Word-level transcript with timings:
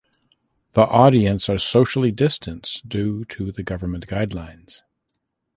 The 0.73 0.81
audience 0.87 1.47
are 1.47 1.59
socially 1.59 2.09
distanced 2.11 2.89
due 2.89 3.23
to 3.25 3.51
the 3.51 3.61
Government 3.61 4.07
guidelines. 4.07 4.81